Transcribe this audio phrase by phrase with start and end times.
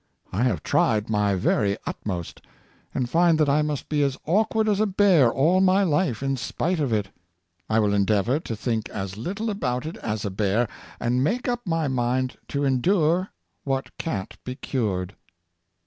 [0.33, 2.41] I have tried my very utmost,
[2.91, 6.37] and find that I must be as awkward as a bear all my life, in
[6.37, 7.09] spite of it.
[7.69, 10.67] I will endeavor to think as little about it as a bear,
[10.99, 13.29] and make up my mind to endure
[13.63, 15.13] what can't be cured."